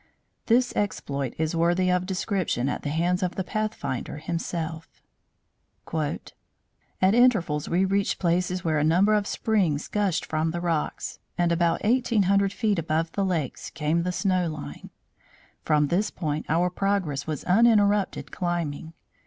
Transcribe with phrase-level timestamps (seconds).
[0.47, 5.03] This exploit is worthy of description at the hands of the Pathfinder himself.
[5.93, 6.23] "At
[7.03, 11.83] intervals we reached places where a number of springs gushed from the rocks, and about
[11.83, 14.89] 1,800 feet above the lakes came to the snow line.
[15.61, 18.93] From this point our progress was uninterrupted climbing.